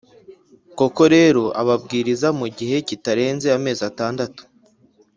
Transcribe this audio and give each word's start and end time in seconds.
Koko 0.77 1.03
rero 1.15 1.43
ababwiriza 1.61 2.27
mu 2.39 2.47
gihe 2.57 2.77
kitarenze 2.87 3.47
amezi 3.57 3.81
atandatu 3.89 4.41